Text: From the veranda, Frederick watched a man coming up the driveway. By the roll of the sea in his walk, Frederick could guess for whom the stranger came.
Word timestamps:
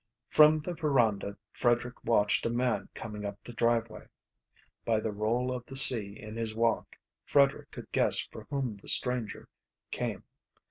From 0.29 0.57
the 0.57 0.73
veranda, 0.73 1.37
Frederick 1.53 2.03
watched 2.03 2.47
a 2.47 2.49
man 2.49 2.89
coming 2.95 3.23
up 3.23 3.37
the 3.43 3.53
driveway. 3.53 4.07
By 4.83 4.99
the 4.99 5.11
roll 5.11 5.51
of 5.53 5.63
the 5.67 5.75
sea 5.75 6.17
in 6.19 6.37
his 6.37 6.55
walk, 6.55 6.95
Frederick 7.23 7.69
could 7.69 7.91
guess 7.91 8.17
for 8.19 8.45
whom 8.49 8.73
the 8.73 8.87
stranger 8.87 9.47
came. 9.91 10.23